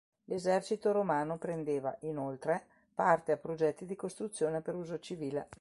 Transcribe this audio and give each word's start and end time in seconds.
L'esercito 0.23 0.91
romano 0.91 1.37
prendeva, 1.37 1.95
inoltre, 1.99 2.65
parte 2.95 3.33
a 3.33 3.37
progetti 3.37 3.85
di 3.85 3.95
costruzione 3.95 4.59
per 4.59 4.73
uso 4.73 4.97
civile. 4.97 5.47